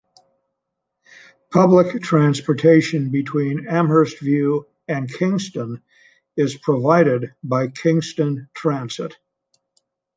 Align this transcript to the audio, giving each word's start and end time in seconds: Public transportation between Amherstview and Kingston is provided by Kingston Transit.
Public 1.51 2.01
transportation 2.01 3.11
between 3.11 3.67
Amherstview 3.67 4.63
and 4.87 5.07
Kingston 5.07 5.83
is 6.35 6.57
provided 6.57 7.35
by 7.43 7.67
Kingston 7.67 8.49
Transit. 8.55 9.15